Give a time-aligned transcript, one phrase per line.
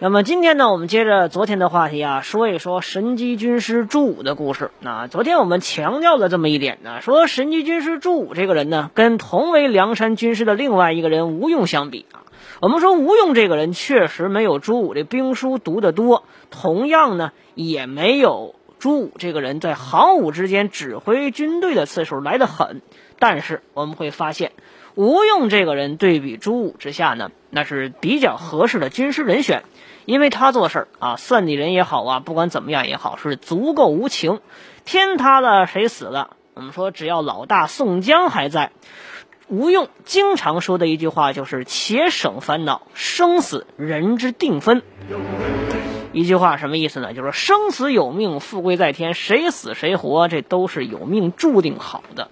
[0.00, 4.70] 那么今天呢，我们接着昨天的话题啊，说一说神机军师朱武的故事。
[4.78, 12.22] 那昨天我们强调了这么一点呢，说神机军师朱武这个人呢，跟同为梁山军师的另外一个人吴用相比啊，
[12.60, 22.82] 我们说吴用这个人确实没有朱武这兵书读得多，同样呢，也没有朱武这个人在行伍之间指挥军队的次数来得狠。
[23.18, 24.52] 但是我们会发现，
[24.98, 29.62] 吴用这个人对比朱武之下呢，那是比较合适的军师人选。
[30.06, 34.40] 因为他做事儿啊，算计人也好啊，不管怎么样也好，是足够无情。
[34.84, 36.30] 天塌了，谁死了？
[36.54, 38.72] 我们说，只要老大宋江还在，
[39.46, 44.82] 吴用经常说的一句话就是“且省烦恼，生死人之定分”。
[46.12, 47.14] 一句话什么意思呢？
[47.14, 52.30] 就是生死有命，富贵在天，谁死谁活，这都是有命注定好的。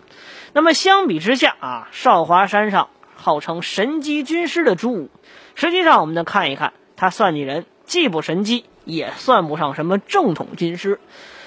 [0.56, 5.10] 那么相比之下啊，少华山上号称神机军师的朱武，
[5.54, 6.72] 实际上我们再看一看。
[6.96, 10.98] 他算计人，既不神机，也算不上什么正统军师，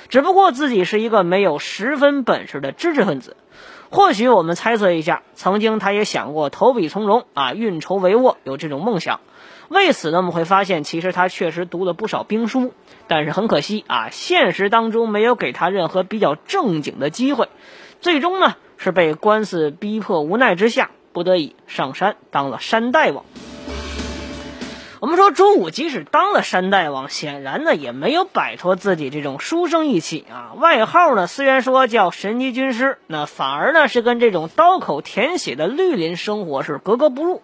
[0.09, 3.35] 只不过自己是一个没有十分本事的知识分子。
[3.89, 9.21] 或许我们猜测一下，曾经他也想过投笔从戎啊，运筹帷幄，有这种梦想。
[9.69, 12.75] 为此呢，我们会发现，其实他确实读了不少兵书，
[13.07, 17.49] 但是很可惜啊，现实当中没有给他任何比较正经的机会。
[18.01, 23.25] 最终呢，是被官司逼迫无奈之下，不得已上山当了山大王。
[25.01, 30.53] 我们说朱武即使当了山大王，显然呢也没有摆脱自己这种书生意气啊。
[30.55, 37.41] 外号呢虽然说叫神机军师，那反而呢是跟这种刀口舔血的绿林生活是格格不入。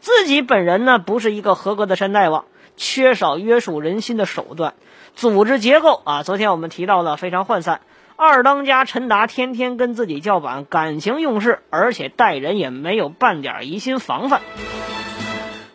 [0.00, 2.44] 自己本人呢不是一个合格的山大王，
[2.76, 4.74] 缺少约束人心的手段，
[5.14, 7.80] 组织结构啊，昨天我们提到了非常涣散。
[8.16, 14.40] 二当家陈达天天跟自己叫板，感情用事，而且待人也没有半点疑心防范。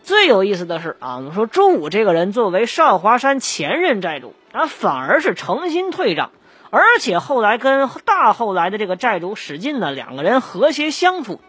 [0.02, 6.30] 最有意思的是啊，我们说朱武这个人作为少华山前任寨主，啊，反而是诚心退让，
[6.70, 11.40] 而且后来跟大后来的这个寨主史进呢，两个人和谐相处。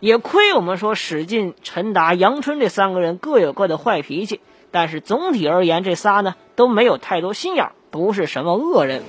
[0.00, 9.02] 也亏我们说史进、陈达、杨春这三个人各有各的坏脾气，但是总体而言，这仨呢都没有太多心眼，不是什么恶人。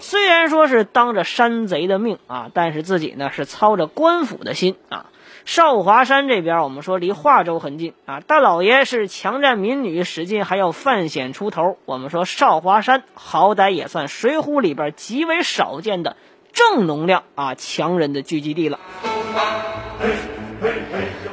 [0.00, 5.06] 虽然说是当着山贼的命啊，但是自己呢是操着官府的心啊。
[5.44, 8.20] 少华山这边，我们说离华州很近啊。
[8.20, 11.78] 大老爷是强占民女，史进还要犯险出头。
[11.84, 16.16] 我们说少华山好歹也算《水浒》里边极为少见的
[16.52, 18.80] 正能量啊强人的聚集地了。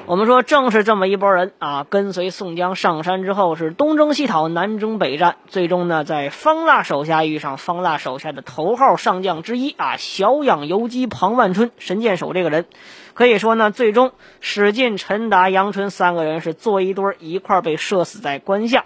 [0.05, 12.65] 我们说，正是这么一拨人啊，跟随宋江上山之后，是东征西讨，南征北战，最终呢，在方腊手下遇上方腊手下的头号上将之一啊，小养游击庞万春，神箭手这个人，
[13.13, 14.11] 可以说呢，最终
[14.41, 18.83] 史进、陈达、杨春三个人是坐一堆一块儿被射死在关下。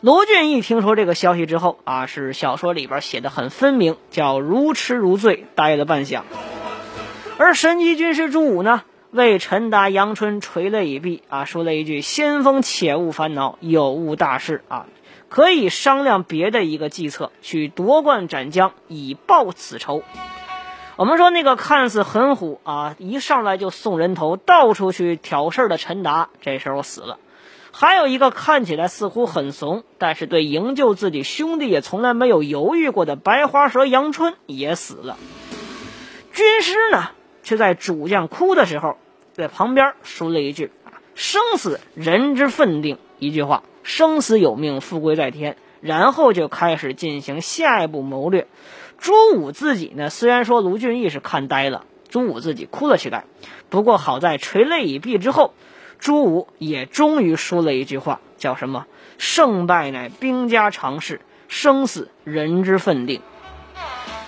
[0.00, 6.22] 罗俊义听说这个消息之后啊，是小说里边写的很分明，叫如痴如醉，呆了半晌。
[7.36, 8.82] 而神机军师朱武呢？
[9.14, 14.86] 为陈达、杨春垂泪已毕啊，说了一句：“先锋且勿烦恼，有误大事啊，
[15.28, 20.02] 可以商量别的一个计策，去夺冠斩将，以报此仇。”
[20.98, 27.18] 我们说那个看似很虎啊，一上来就送人头，到处去挑事儿的陈达，这时候死了；
[27.70, 35.16] 还有一个看起来似乎很怂，但是对营救自己兄弟也从来没有犹豫过的白花蛇杨春也死了。
[36.32, 37.10] 军师呢，
[37.44, 38.96] 却在主将哭的时候。
[39.34, 45.56] 在旁边说了一句：“啊，生死人之分定。”一句话，生死有命，富贵在天。
[45.80, 48.46] 然后就开始进行下一步谋略。
[48.96, 53.24] 朱武自己呢，虽然说卢俊义是看呆了，朱武自己哭了起来。
[53.68, 55.52] 不过好在垂泪已毕之后，
[55.98, 58.86] 朱武也终于说了一句话，叫什么？
[59.18, 63.20] 胜败乃兵家常事，生死人之分定。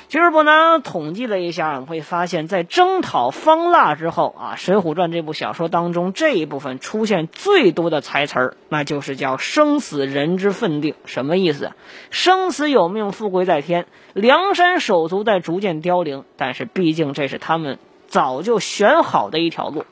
[0.09, 10.95] 其实，不难统计了一下，我们会发现，在征讨方腊之后啊，《水浒传》这部小说当中，这一部分出现最多的台词儿，那就是叫“生死人之分定”。
[11.07, 11.73] 什么意思？
[12.11, 13.87] 生死有命，富贵在天。
[14.15, 19.85] 梁山手足在逐渐凋零，但是毕竟这是他们早就选好的一条路。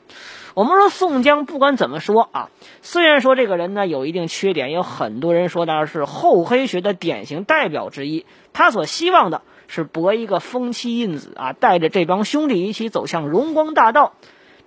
[0.53, 2.49] 我们说宋江不管怎么说啊，
[2.81, 8.25] 虽然说这个人呢有一定缺点，有很多人说他是厚黑学的典型代表之一。
[8.53, 9.41] 他所希望的
[9.75, 14.13] 是博一个风妻印子啊，带着这帮兄弟一起走向荣光大道。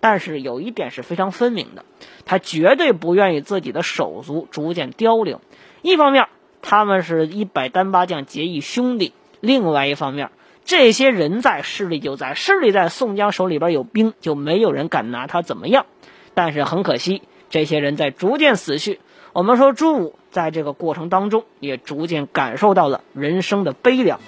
[0.01, 1.85] 但是有一点是非常分明的，
[2.25, 5.41] 他绝对不愿意自己的手足逐渐凋零。
[5.83, 6.27] 一方面，
[6.63, 10.31] 他们是一百单八将结义兄弟；另外一方面，
[10.65, 15.87] 这些人在势力就在势力在宋江手里边有兵，就没有人敢拿他怎么样。
[16.35, 19.01] 但是很可惜，这些人在逐渐死去。
[19.33, 24.21] 我们说朱武在这个过程当中也逐渐感受到了人生的悲凉。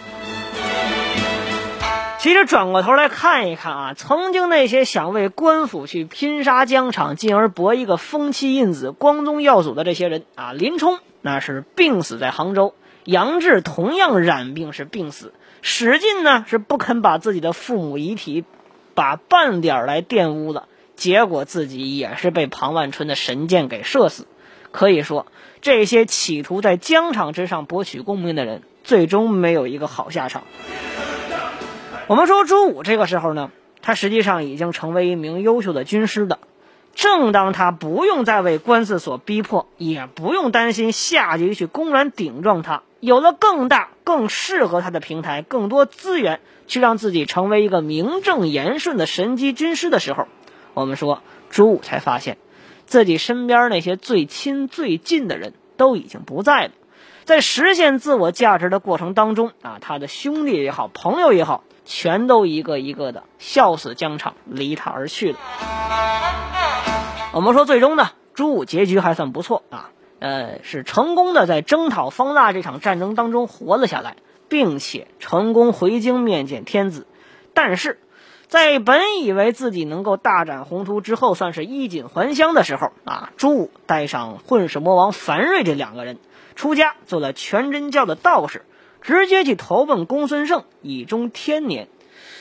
[2.20, 12.74] 其实转过头来看一看啊，曾经那些想为官府去拼杀疆场，进而博一个封妻印子、光宗耀祖的这些人啊，林冲那是病死在杭州，
[13.04, 15.32] 杨志同样染病是病死。
[15.62, 18.44] 史进呢是不肯把自己的父母遗体
[18.94, 24.26] 把半点来玷污了，结果自己也是被庞万春的神箭给射死。
[24.72, 25.24] 可以说，
[25.62, 30.42] 这些企图在疆场之上博取功名的人，最终没有一个好下场。
[32.10, 33.52] 我们说朱武这个时候呢，
[33.82, 36.40] 他实际上已经成为一名优秀的军师的。
[36.92, 42.82] 正当他不用再为官司所逼迫，也不用担心下级去公然顶撞他。
[42.98, 50.26] 有了更大、更适合他的平台，更多资源去让自己成为一个名正言顺的神机军师的时候，
[50.74, 52.38] 我们说朱武才发现，
[52.86, 56.72] 自己身边那些最亲最近的人都已经不在了。
[57.24, 65.38] 在实现自我价值的过程当中啊，他的兄弟也好，朋友也好，全都一个一个的笑死疆场，离他而去了。
[67.32, 69.90] 我们说，最终呢，朱武结局还算不错啊。
[70.20, 74.14] 呃，是成功的在征讨方腊这场战争当中活了下来，
[74.48, 77.08] 并且成功回京面见天子。
[77.54, 77.98] 但是，
[78.46, 86.18] 在本以为自己能够大展宏图之后，算是衣锦还乡的时候啊，朱武带上混世魔王樊瑞这两个人
[86.54, 88.64] 出家做了全真教的道士，
[89.00, 91.88] 直接去投奔公孙胜，以终天年。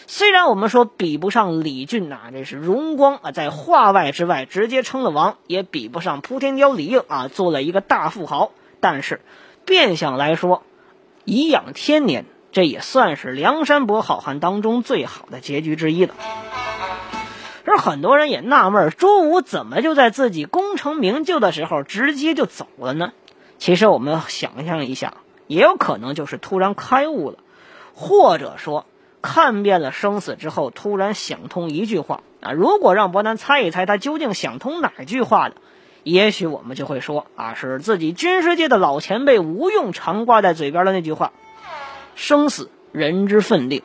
[0.07, 8.51] 虽然我们说比不上李俊呐，这是荣光啊，在画外之外直接称了王，也比不上扑天雕李应啊，做了一个大富豪。
[8.79, 9.21] 但是，
[9.65, 10.63] 变相来说，
[11.25, 16.15] 颐养天年，这也算是梁山伯好汉当中最好的结局之一了。
[17.65, 23.13] 而很多人也纳闷，朱武怎么就在自己功成名就的时候直接就走了呢？
[23.59, 25.13] 其实我们想象一下，
[25.49, 27.37] 也有可能就是突然开悟了，
[27.93, 28.85] 或者说。
[29.21, 32.53] 看遍了生死之后，突然想通一句话啊！
[32.53, 35.55] 如果让伯南猜一猜，他究竟想通哪句话的？
[36.03, 41.33] 也许我们就会说啊，是自己军事界的老前辈吴用常挂在嘴边的那句话
[42.15, 43.83] ：“生死人之分定，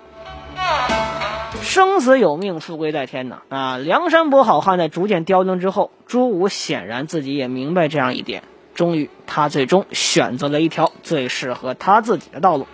[1.61, 8.45] 生死有命，富贵在天呐！”啊，梁山伯好汉在逐渐凋零之后，朱武显然自己也明白这样一点，
[8.75, 12.67] 终于他最终选择了一条最适合他自己的道路。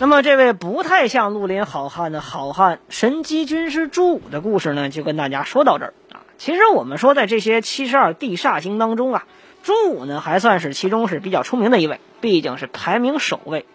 [0.00, 6.20] 那么，这位不太像绿林好汉的好汉神机军师朱武的故事呢，就跟大家说到这儿啊。
[6.36, 9.24] 其实我们说，在这些七十二地煞星当中啊，
[9.62, 13.66] 朱武呢还算是其中是比较出名的一位，毕竟是排名首位。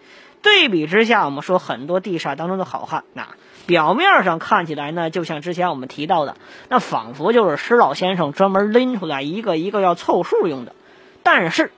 [0.42, 3.28] 对比之下，我们说很多地煞当中的好汉，那
[3.66, 6.36] 表面上看起来呢，就像之前我们提到的，
[6.68, 10.74] 那仿佛就是施老先生专门拎出来一个一个要凑数用的。
[11.22, 11.70] 但是，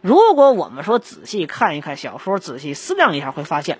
[0.00, 3.78] 如果我们说仔细看一看小说，仔细思量一下，会发现。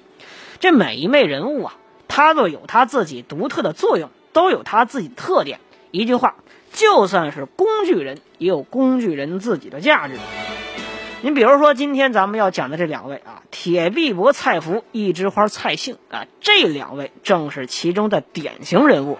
[0.60, 1.76] 这每一位人物啊，
[2.08, 5.60] 他都有他自己独特的作用，都有他自己的特点。
[5.90, 6.36] 一句话，
[6.72, 10.14] 就算是工具人，也有工具人自己的价值。
[11.20, 19.18] 你比如说，今天咱们要讲的这两位啊，铁臂膊蔡福、一枝花蔡姓啊，这两位正是其中的典型人物。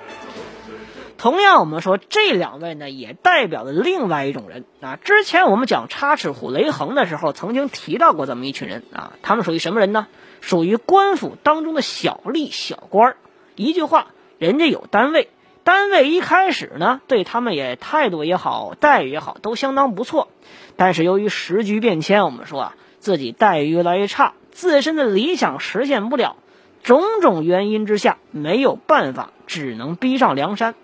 [1.16, 4.96] 同样，我们说这两位呢，也代表了另外一种人啊。
[5.02, 10.06] 之前我们讲插翅虎雷横的时候，曾经提到过这么一群人啊，他们属于什么人呢？
[10.40, 13.16] 属于官府当中的小吏小官儿，
[13.56, 14.06] 一句话，
[14.38, 15.30] 人家有单位，
[15.68, 20.28] 单位一开始呢，对他们也态度也好，待遇也好，都相当不错。
[20.76, 26.36] 但是由于时局变迁，我们说啊，自己待遇越来越差，自身的理想实现不了，
[26.82, 30.74] 种种原因之下，没有办法，只能逼上梁山。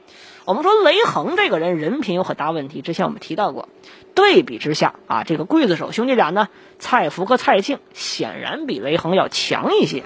[0.44, 3.70] 我们说雷横这个人人品有很大问题，之前我们提到过。
[4.14, 10.02] 对比之下啊，这个刽子手兄弟俩呢，蔡福和蔡庆显然比雷横要强一些。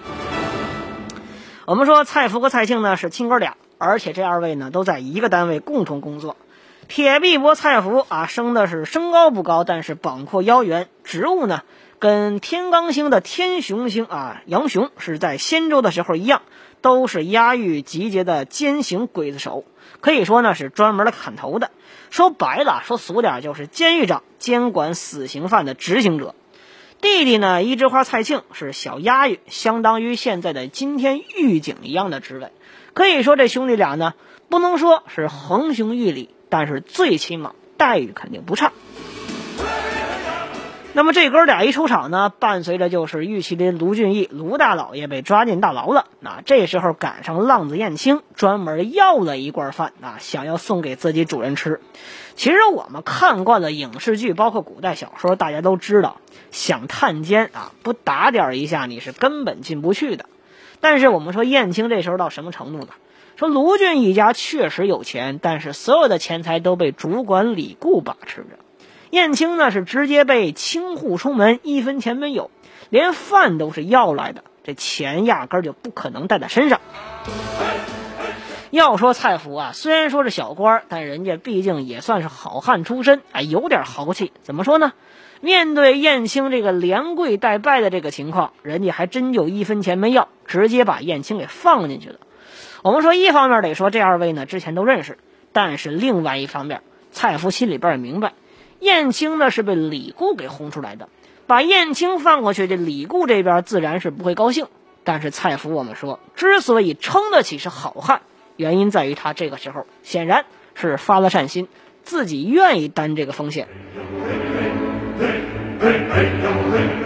[1.66, 6.36] 我们说蔡福和蔡庆呢是亲哥俩，而且这二位呢都在一个单位共同工作。
[6.88, 11.62] 铁臂膊蔡福啊，生的是身高不高，但是膀阔腰圆，职务呢
[11.98, 16.42] 跟天罡星的天雄星啊，杨雄是在仙州的时候一样，
[16.80, 19.64] 都是押狱集结的奸刑刽子手，
[20.00, 21.70] 可以说呢是专门的砍头的。
[22.08, 26.34] 说白了，说俗点就是监狱长监管死刑犯的执行者。
[27.02, 32.50] 弟弟呢，一枝花蔡庆是小押狱，相当于现在的今天狱警一样的职位。
[32.98, 34.14] 可以说这兄弟俩呢，
[34.48, 38.72] 不能说是横行狱里，但是最起码待遇肯定不差。
[40.94, 46.06] 那么这哥俩一出场呢，伴随着就是玉麒麟卢俊义卢大老爷被抓进大牢了。
[46.18, 51.80] 那这时候赶上浪子燕青专门要了一罐饭啊，想要送给自己主人吃。
[52.34, 56.16] 其实我们看惯了影视剧，包括古代小说，大家都知道，
[56.50, 60.26] 想探监啊，不打点一下你是根本进不去的。
[60.80, 62.88] 但是我们说燕青这时候到什么程度呢？
[63.36, 68.58] 说卢俊一家确实有钱，但是所有的钱财都被主管李固把持着。
[69.10, 72.50] 燕青呢是直接被清户出门，一分钱没有，
[72.90, 76.80] 连饭都是要来的，这钱压根儿就不可能带在身上。
[78.70, 84.32] 要说蔡福啊，虽然说是小官，但人家毕竟也算是好汉出身，哎，有点豪气。
[84.42, 84.92] 怎么说呢？
[85.40, 92.16] 面对燕青这个连跪带拜的这个情况，人家还真就一分钱没要，直接把燕青给放进去了。
[92.82, 95.18] 我们说，一方面得说这二位呢之前都认识，
[95.52, 98.32] 但是另外一方面，蔡福心里边也明白。
[98.80, 101.08] 燕青呢是被李固给轰出来的，
[101.46, 104.66] 把燕青放过去，这李固这边自然是不会高兴。
[105.04, 108.22] 但是蔡福我们说，之所以称得起是好汉，
[108.56, 111.66] 原因在于他这个时候显然是发了善心，
[112.02, 113.68] 自己愿意担这个风险。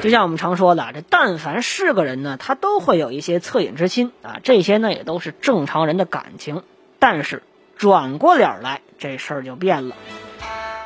[0.01, 6.63] 就像我们常说的，这但凡是个人呢，他都会有一些恻隐之心啊，这些呢也都是正常人的感情。
[6.99, 7.43] 但是
[7.77, 9.97] 转过脸来，这事儿就变了。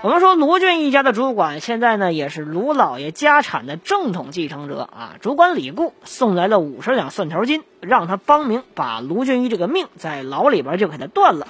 [0.03, 5.15] 我们说卢俊一家的主管，现在呢也是卢老爷家产的正统继承者啊。
[5.21, 11.49] 主管李固送来了五十两蒜条金，让他帮忙把卢俊义这个命在牢里边就给他断了。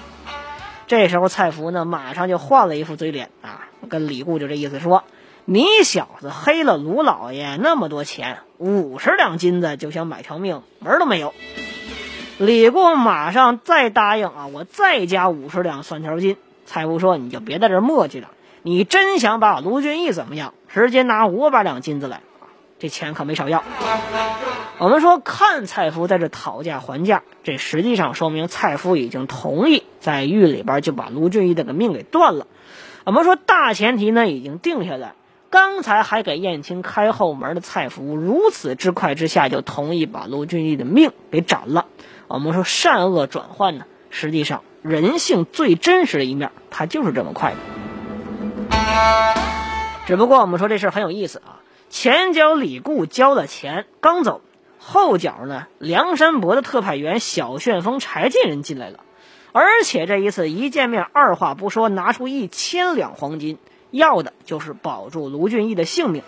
[0.87, 5.03] 这时候蔡福呢马上就换了一副嘴脸啊，跟李固就这意思说
[5.49, 11.33] ：“你小子黑了卢老爷那么多钱，五十两金子就想买条命，门都没有。”
[12.39, 16.37] 李固马上再答应啊，我再加五十两蒜条金。
[16.67, 18.29] 蔡福说：“你就别在这磨叽了。”
[18.63, 20.53] 你真想把卢俊义怎么样？
[20.69, 22.23] 直接拿五百两金子来！
[22.81, 23.63] 这钱可没少要。
[24.79, 32.49] 我们说看蔡福在这讨价还价，这实际上说明蔡福已经同意在狱里边就把卢俊义这个命给断了。
[33.05, 35.15] 我们说大前提呢已经定下来，
[35.57, 41.87] 刚才还给燕青开后门的蔡福，如此之快之下就同意把卢俊义的命给斩了。
[42.29, 47.57] 我们说善恶转换呢，实际上人性最真实的一面，它就是这么快的。
[50.07, 54.43] 只不过我们说这事很有意思啊，前脚李固交了钱刚走，
[54.79, 59.01] 后脚呢梁山伯的特派员小旋风柴进人进来了，
[59.53, 63.57] 而且这一次一见面二话不说拿出一千两黄金，
[63.91, 66.23] 要的就是保住卢俊义的性命，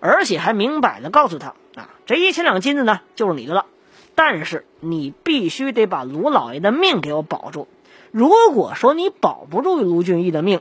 [0.00, 3.66] 而且还明摆的告诉他啊，这一千两金子呢就是你的了，
[4.14, 7.68] 但是你必须得把卢老爷的命给我保住，
[8.10, 10.60] 如果说你保不住卢俊义的命。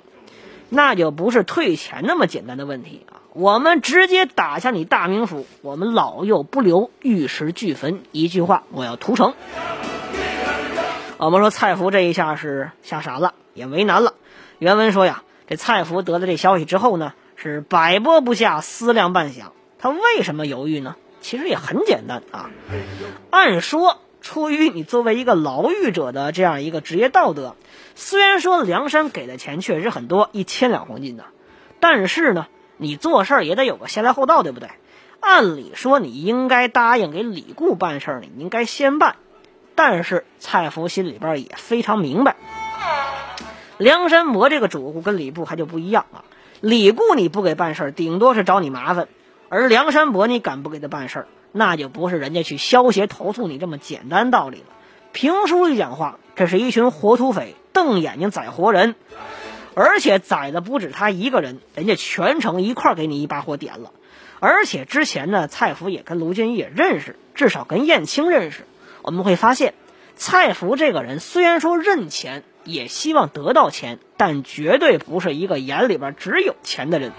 [0.70, 3.24] 那就不是退钱那么简单的问题啊！
[3.32, 8.02] 我们直接打下你大名府，我们老幼不留，玉石俱焚。
[8.12, 9.34] 一句话，我要屠城。
[11.16, 14.16] 我们说蔡福这一下是吓傻了，也为难了。
[14.60, 19.46] 原文说呀，这蔡福得了这消息之后呢，是百拨不下，思量半晌。
[19.80, 20.96] 他为什么犹豫呢？
[21.22, 22.50] 其实也很简单啊。
[23.30, 27.56] 按说，出于你作为一个牢狱者的这样一个职业道德。
[27.96, 31.24] 虽然说梁山给的钱确实很多，一千两黄金呢，
[31.80, 34.70] 但是呢，你做事儿也得有个先来后到，对不对？
[35.20, 39.16] 按理说你应该答应给李固办事儿，你应该先办。
[39.76, 42.36] 但是蔡福心里边也非常明白，
[43.78, 46.24] 梁山伯这个主顾跟李固还就不一样啊。
[46.62, 49.06] 李固你不给办事儿，顶多是找你麻烦；
[49.50, 54.66] 而梁山伯你敢不给他办事儿，那就不是人家去消协投诉你这么简单道理了。
[55.12, 57.56] 评书一讲话，这是一群活土匪。
[57.74, 58.96] 瞪眼睛宰活人，
[59.76, 63.92] 而且宰的不止他一个人，人家全城一块给你一把火点了。
[64.40, 68.64] 而且之前呢，蔡福也跟卢俊义也认识，至少跟燕青认识。
[69.04, 69.76] 我们会发现，
[70.16, 77.12] 蔡福这个人虽然说认钱，也希望得到钱，但绝对不是一个眼里边只有钱的人。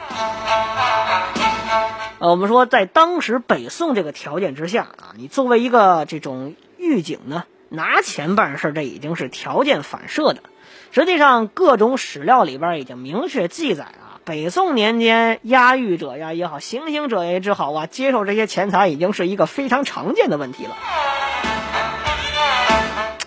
[2.21, 7.45] 呃，我们说在当时北宋这个条件之下啊，你作为一个这种狱警呢。
[7.71, 10.43] 拿钱办事，这已经是条件反射的。
[10.91, 20.75] 实际上，各种史料里边已经明确记载啊，北宋年间押狱者呀也好，行刑者也之好啊，接受这些钱财已经是一个非常常见的问题了。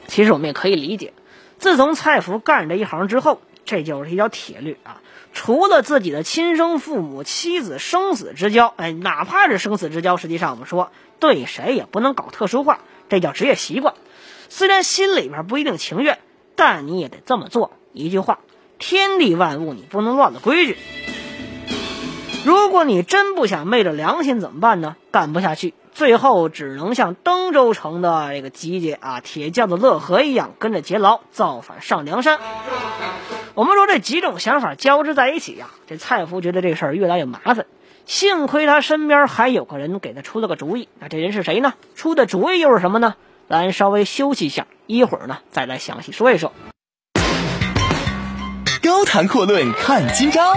[0.08, 1.14] 其实我们也可以理解，
[1.62, 5.00] 自从蔡福干这一行之后，这就是一条铁律啊。
[5.32, 13.94] 除了自己的亲生父母、妻子生死之交，哎，哪怕是生死之交，实际上我们说对谁也不能搞特殊化，这叫职业习惯。
[14.50, 16.18] 虽然心里边不一定情愿，
[16.56, 17.72] 但你也得这么做。
[17.94, 18.40] 一句话，
[18.80, 20.78] 天地万物你不能乱了规矩。
[22.44, 24.96] 如果你真不想昧着良心怎么办呢？
[25.12, 25.76] 干不下去。
[25.94, 32.40] 最后只能像登州城的这个集结啊，铁匠的乐和一样，跟着劫牢造反上梁山。
[33.54, 37.66] 我们说这几种想法交织在一起呀，这蔡福觉得这事儿越来越麻烦。
[38.06, 40.90] 幸亏他身边还有个人给他出了个主意。
[41.00, 41.74] 那这人是谁呢？
[41.96, 43.16] 出的主意又是什么呢？
[43.50, 46.54] 咱稍微休息一下，一会儿呢再来详细说一说。
[48.82, 50.56] 高谈阔论看今朝，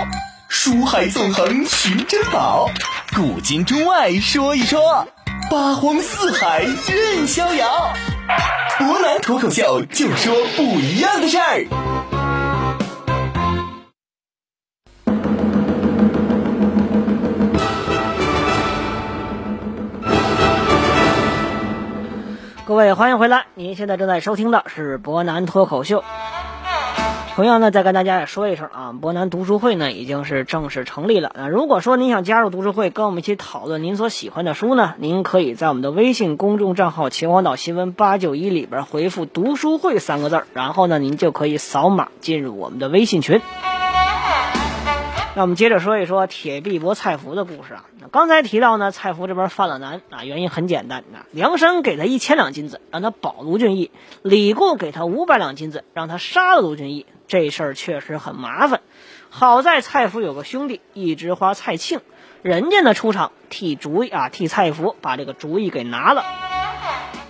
[0.49, 2.71] 书海纵横寻珍宝，
[3.15, 5.07] 古今中外说一说。
[5.51, 7.93] 八荒四海任逍遥，
[8.79, 11.67] 博南脱口秀就说不一样的事儿。
[22.67, 23.45] 各位，欢迎回来！
[23.55, 26.03] 您现在正在收听的是博南脱口秀。
[27.35, 31.33] 同样呢，再跟大家也说一声啊，博南读书会呢已经是正式成立了。
[31.37, 43.41] 那如果说您想加入读书会，跟我们一起讨论您所喜欢的书呢，您可以在我们的微信公众账号“秦皇岛新闻八九一”里边回复“读书会”三个字儿，然后呢，您就可以扫码进入我们的微信群。
[45.35, 47.85] 那我们接着说一说铁臂博蔡福的故事啊。
[47.99, 53.91] 那刚才提到呢，蔡福这边犯了难啊，原因很简单啊，梁山给他一千两金子，让他保卢俊义；
[54.23, 57.07] 李固给他五百两金子，让他杀了卢俊义。
[57.27, 58.81] 这事儿确实很麻烦。
[59.31, 62.01] 好在蔡福有个兄弟，一枝花蔡庆，
[62.43, 66.25] 人家呢出场替主意啊，替蔡福把这个主意给拿了。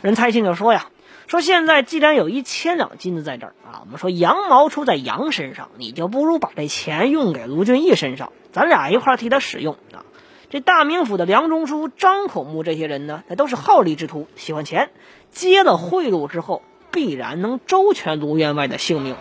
[0.03, 0.89] 人蔡庆就说呀。
[1.27, 10.05] 说现在既然有一千两金子在这儿啊，我们说羊毛出在羊身上，你就不如把这钱用给卢俊义身上，咱俩一块替他使用啊。
[10.51, 14.91] 这大名府的梁中书、张孔木这些人呢，那都是好利之徒，喜欢钱，
[15.31, 19.17] 接了贿赂之后，必然能周全卢员外的性命。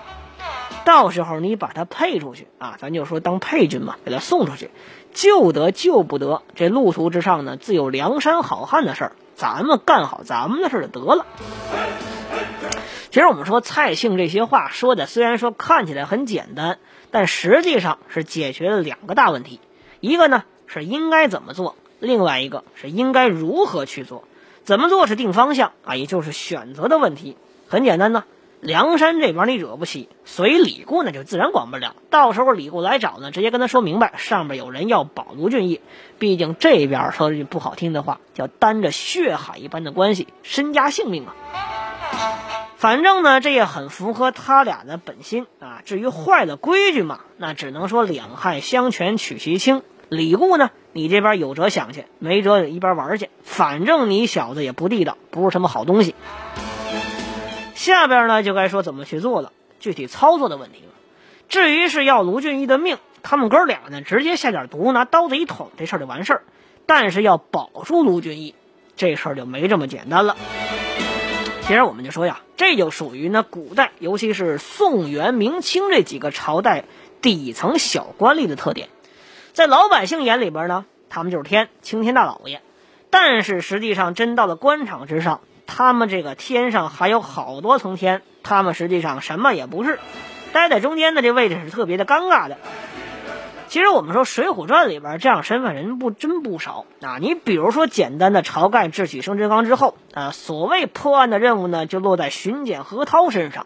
[0.85, 4.69] 到时候你把他配出去啊，咱就说当配军嘛，给他送出去，
[5.13, 9.11] 救得救不得，这路途之上呢，自有梁山好汉的事儿。
[9.35, 11.25] 咱们干好咱们的事儿就得了。
[13.09, 16.77] 其实我们说蔡庆这些话说的，虽然说看起来很简单，
[17.09, 19.59] 但实际上是解决了两个大问题。
[19.99, 24.23] 一个呢是应该怎么做，另外一个是应该如何去做。
[24.63, 27.37] 怎么做是定方向啊，也就是选择的问题。
[27.67, 28.23] 很简单呢。
[28.63, 31.97] 梁山这边你惹不起，所以李固那就自然管不了。
[32.09, 35.81] 到时候李固来找呢，直接跟他说明白，上面有人要保卢俊义。
[36.17, 41.35] 毕竟这边说句不好听的话，叫担着血海一般的关系，身家性命啊。
[42.77, 45.81] 反正呢，这也很符合他俩的本心啊。
[45.83, 49.81] 至于坏了规矩嘛，那只能说两害相权取其轻。
[50.07, 53.29] 李固呢，你这边有辙想去，没辙一边玩去。
[53.43, 56.15] 反正你小子也不地道，不是什么好东西。
[57.83, 60.93] 下边呢就该说怎么去做了，具体操作的问题了。
[61.49, 66.43] 至于是要卢俊义的命，他们哥俩呢直接下点毒，拿刀子一捅，这事儿就完事儿。
[66.85, 68.55] 但是要保住卢俊义，
[68.95, 70.37] 这事儿就没这么简单了。
[71.63, 76.85] 其实我们就说呀，这就属于呢古代，尤其是宋元明清这几个朝代
[77.21, 78.87] 底层小官吏的特点。
[79.51, 82.61] 在老百姓眼里边呢，他们就是天青天大老爷，
[83.09, 85.41] 但是实际上真到了官场之上。
[85.65, 89.99] 他们这个天上还有好多层天，他们实际上什么也不是，
[90.51, 92.57] 待在中间的这位置是特别的尴尬的。
[93.69, 97.17] 其实我们说《水浒传》里边这样身份人不真不少啊。
[97.19, 103.65] 你比如说简单的晁盖智取生辰纲之后啊，所谓破案的任务呢，就落在巡检何涛身上。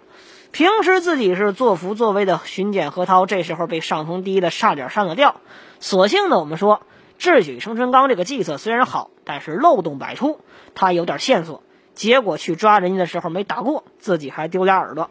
[0.53, 5.35] 平时自己是作福作威的巡检何涛，这时候被上峰低的差点上了吊。
[5.81, 6.83] 所幸呢，我们说
[7.17, 10.39] 智取生辰纲这个计策虽然好，但是漏洞百出，
[10.73, 11.63] 他有点线索。
[11.97, 15.09] 结果去抓人家的时候没打过，自己还丢俩耳朵。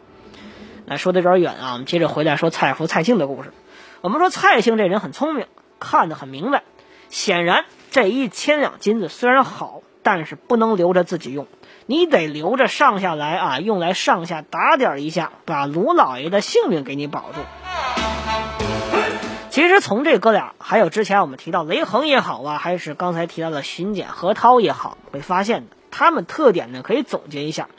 [0.85, 3.51] 那说的有点远啊，我们接着回来说蔡福、蔡庆的故事。
[3.99, 5.47] 我们说蔡庆这人很聪明，
[5.81, 6.63] 看得很明白。
[7.09, 11.47] 显然这一千两金子虽然好，但是不能留着自己用，
[11.87, 17.41] 你得留着上下来啊，用来上下打点一下，把卢老爷的性命给你保住。
[19.49, 25.76] 其实从这哥俩，还有之前我们提到雷横也好啊，还是刚才提到的巡检何涛也好，被发现的。
[25.97, 27.69] 他们特点呢，可以总结一下：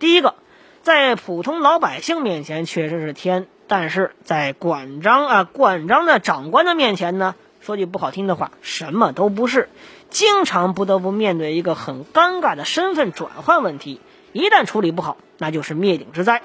[0.00, 0.34] 第一个，
[0.82, 9.68] 在普通老百姓面前确实是天但是在管章啊管章的长官的面前呢，说句不好听的话，什么都不是，
[10.10, 14.00] 经常不得不面对一个很尴尬的身份转换问题，
[14.32, 16.42] 一旦处理不好，那就是灭顶之灾。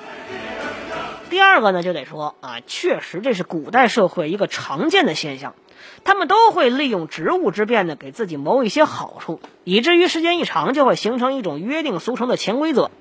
[1.32, 5.56] 第二个呢，就得说啊，确实这是古代社会一个常见的现象，
[6.04, 12.91] 他们都会利用职务之便呢，给自己谋一些好处，以至于时间一长，就会形成一种约定俗成的潜规则。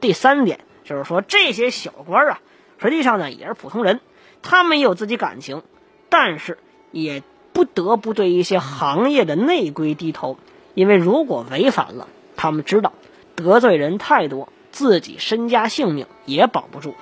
[0.00, 2.40] 第三点就是说，这些小官啊，
[2.78, 4.00] 实际上呢也是普通人，
[4.42, 5.62] 他们也有自己感情，
[6.08, 6.58] 但是
[6.90, 10.38] 也不得不对一些行业的内规低头，
[10.74, 12.92] 因为如果违反了，他们知道
[13.36, 16.94] 得罪人太多，自己身家性命也保不住。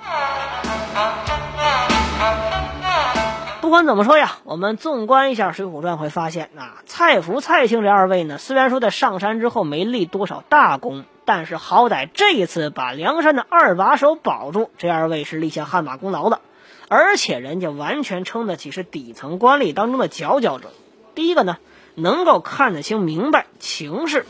[3.71, 16.41] 不管怎么说呀，我们纵观一下《水浒传》，会发现啊，蔡福、蔡庆这二位呢，虽然说在上山之后没立多少大功，但是好歹这一次把梁山的二把手保住，这二位是立下汗马功劳的，
[16.89, 20.73] 而且人家完全称得起是底层官吏当中的佼佼者。
[21.15, 21.57] 第一个呢，
[21.95, 24.25] 能够看得清明白情势，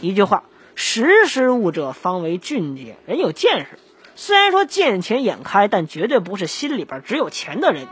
[0.00, 3.78] 一句话，识时务者方为俊杰，人有见识。
[4.16, 7.86] 虽然说见钱眼开，但绝对不是心里边只有钱的人。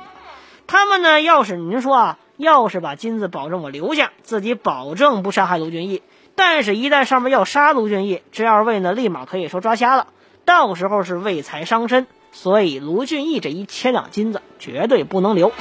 [0.67, 6.03] 他们呢，要是您说啊，要是把金子保证我留下，自己保证不杀害卢俊义。
[6.35, 10.09] 但是，一旦上面要杀卢俊义，这二位呢，立马可以说抓瞎了，
[10.45, 12.07] 到时候是为财伤身。
[12.33, 15.53] 所以，卢俊义这一千两金子绝对不能留。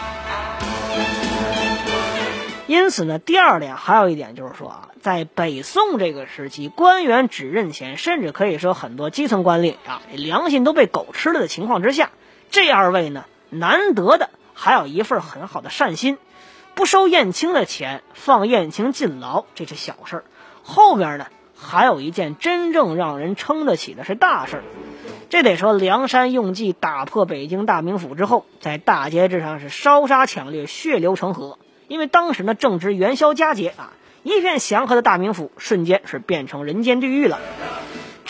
[2.68, 12.10] 因此呢，第二点还有一点就是说啊，在北宋这个时期，官员只认钱，甚至可以说很多基层官吏啊，良心都被狗吃了的情况之下，
[12.50, 16.18] 这二位呢，难得的还有一份很好的善心，
[16.74, 20.24] 不收燕青的钱，放燕青进牢，这是小事儿。
[20.64, 24.64] 后边呢，还有一件真正让人撑得起的是大事儿。
[25.30, 31.60] 这得说，梁山用计打破北京大名府之后，在大街之上是烧杀抢掠，血流成河。
[31.88, 33.92] 因为当时呢正值元宵佳节啊，
[34.24, 37.40] 一片祥和的大名府瞬间是变成人间地狱了。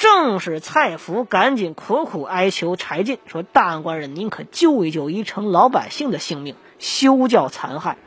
[0.05, 7.97] 正是蔡福赶紧苦苦哀求柴进说：“大官人，您可救一救一城老百姓的性命，休教残害。”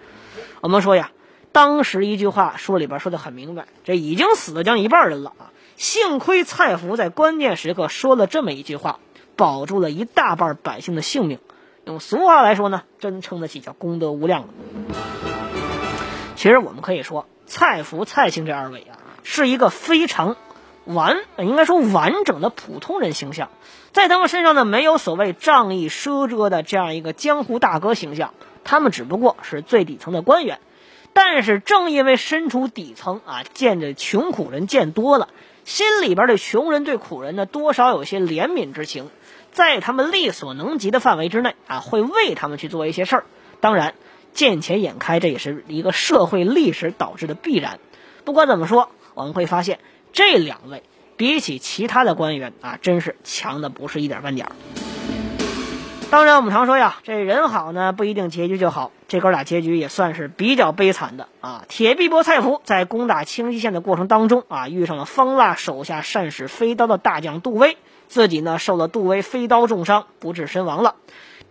[0.62, 1.10] 我们说呀，
[1.50, 5.50] 当时一句话书里边说的很明白，这已经死了将近一半人了啊。
[5.76, 9.00] 幸亏蔡福在关键时刻说了这么一句话，
[9.34, 11.40] 保住了一大半百姓的性命。
[11.84, 14.48] 用俗话来说呢，真称得起叫功德无量了。
[16.36, 20.36] 其实我们可以说，蔡福、蔡庆这二位啊，是一个非常
[20.94, 23.48] 完，应该说完整的普通人形象。
[23.92, 30.60] 在他们身上呢，没有所谓仗义奢遮的这样一个江湖大哥形象，他们只不过是最底层的官员。
[31.12, 35.28] 但是正因为身处底层啊，见着穷苦人见多了，
[35.64, 39.10] 心里边的穷人、对苦人呢，多少有些怜悯之情，
[39.52, 43.24] 在他们力所能及的范围之内啊，会为他们去做一些事儿。
[43.60, 43.94] 当然。
[44.34, 47.80] 见钱眼开，这也是一个社会历史导致的必然。
[48.24, 49.80] 不管怎么说，我们会发现
[50.12, 50.82] 这两位
[51.16, 54.52] 比起其他的官员啊，真是强的不是一点半点儿。
[56.10, 58.92] 当然，我们常说呀，这人好呢不一定结局就好。
[59.08, 61.64] 这哥俩结局也算是比较悲惨的啊。
[61.68, 67.76] 铁臂膊蔡福在攻打清溪县的过程当中啊，遇上了方腊手下善使飞刀的大将杜威，
[68.08, 70.94] 自己呢受了杜威飞刀重伤，不治身亡了。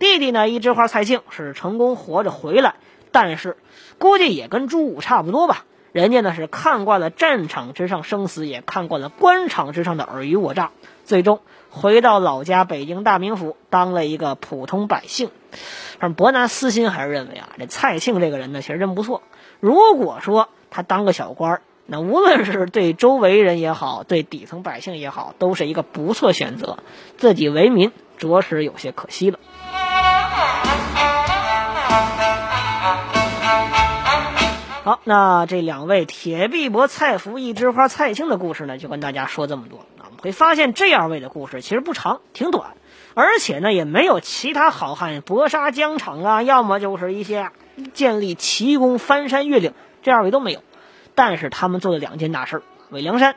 [0.00, 2.74] 弟弟呢，一枝花蔡庆是成功活着回来，
[3.12, 3.56] 但是
[3.98, 5.64] 估计也跟朱武差不多吧。
[5.92, 10.70] 人家呢是看惯了战场之上生死，也看惯了官场之上的尔虞我诈，
[11.04, 15.30] 最终回到老家北京大名府当了一个普通百姓。
[15.98, 19.22] 但伯南私心还是认为啊，这蔡庆这个人呢，其实真不错。
[19.60, 26.78] 如果说他当个小官，那无论是对周围人也好，对底层百姓也好，都是一个不错选择。
[27.16, 29.38] 自己为民，着实有些可惜了。
[34.88, 39.80] 好，那这两位铁臂膊蔡福、一枝花蔡庆的故事呢，就跟大家说这么多。
[39.98, 42.70] 啊，我们会发现这二位的故事其实不长，挺短，
[43.12, 47.50] 而且呢，也没有其他好汉搏杀疆场啊， 要么就是一些
[47.92, 50.62] 建立奇功、翻山越岭，这二位都没有。
[51.14, 53.36] 但是他们做了两件大事儿为梁山。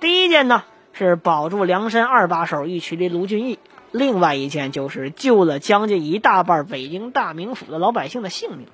[0.00, 3.58] 第一件呢，是保住梁山二把手玉渠的卢俊义；
[3.92, 8.66] 另外一件就是救了将近一大半北京大名府的老百姓的性命。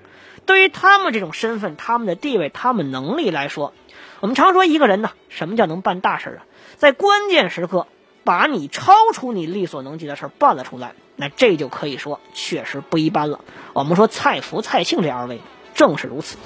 [0.45, 3.73] 对于他们这种身份、他们的地位、他们能力来说，
[4.21, 6.45] 我们常说一个人呢，什么叫能办大事啊？
[6.77, 7.87] 在关键时刻，
[8.25, 13.41] 把你超出你力所能及的事办了出来，那这就可以说确实不一般了。
[13.73, 15.41] 我们说蔡福、蔡庆这二位
[15.75, 16.37] 正是如此。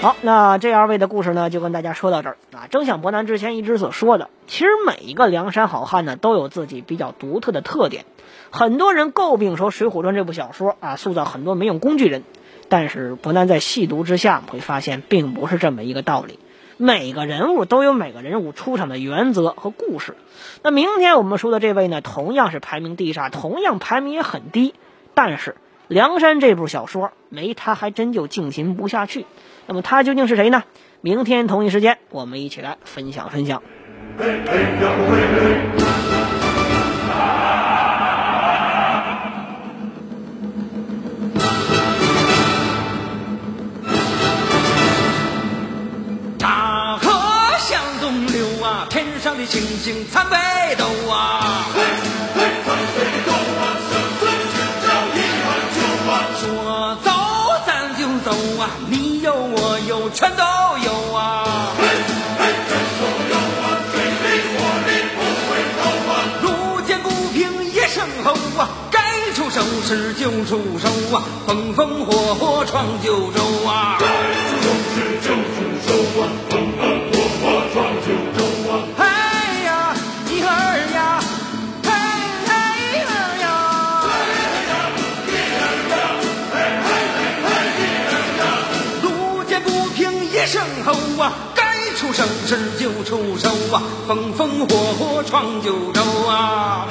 [0.00, 2.68] 好，那这二位的故事呢，就跟大家说到这儿啊。
[2.70, 8.04] 正像伯南之前一直所说的，其实每一个梁山好汉呢，都有自己比较独特的特点。
[8.54, 12.22] 很多人诟病说《水浒传》这部小说啊，塑造很多没用工具人，
[12.68, 16.38] 但是不难在细读之下会发现，并不是这么一个道理。
[16.76, 20.14] 每个人物都有每个人物出场的原则和故事。
[20.62, 24.72] 那明天我们说的这位呢，同样是排名第杀，同样排名也很低，
[25.14, 25.56] 但是
[25.88, 29.26] 梁山这部小说没他还真就进行不下去。
[29.66, 30.62] 那么他究竟是谁呢？
[31.00, 33.64] 明天同一时间，我们一起来分享分享。
[49.46, 50.36] 星星参北
[50.76, 51.82] 斗啊，嘿
[52.34, 55.76] 嘿，参北斗啊，生死之交一碗酒
[56.08, 56.42] 啊，说
[57.04, 57.06] 走
[57.66, 60.42] 咱就走啊，你有我有全都
[60.82, 61.84] 有啊，嘿
[62.38, 75.63] 嘿，全都有啊，水里火里不回头啊，路见不平一声吼啊，该出手时就出手啊，风风火火闯九州啊，该出手时就出。
[92.24, 96.86] 出手时就出手啊，风风火火闯九州啊。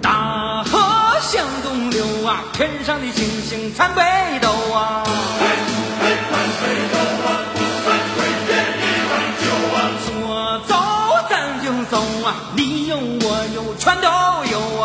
[0.00, 0.78] 大河
[1.20, 4.02] 向东流啊，天上的星星参北
[4.40, 5.02] 斗啊。
[10.06, 10.76] 说走
[11.28, 14.08] 咱就走啊，你有我有全都
[14.50, 14.75] 有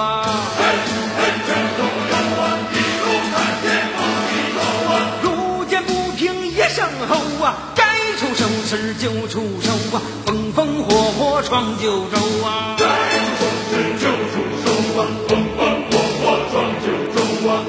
[11.51, 12.17] 火火闯九州
[12.55, 12.71] 啊。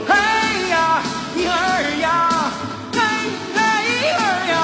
[0.07, 0.13] 哎
[0.71, 1.03] 呀，
[1.35, 1.51] 一儿
[2.01, 2.07] 呀，
[2.95, 3.01] 哎
[3.57, 3.59] 哎
[4.19, 4.55] 儿呀，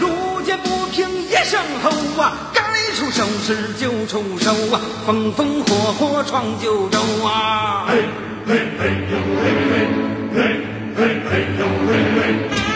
[0.00, 1.86] 路见不平一声吼
[2.20, 2.60] 啊，该
[2.96, 7.86] 出手时就出手啊，风风火火闯九州啊。
[7.88, 8.02] 嘿
[8.48, 9.72] 嘿嘿呦嘿嘿，
[10.34, 10.38] 嘿
[10.96, 10.98] 嘿
[11.30, 12.69] 嘿呦嘿嘿。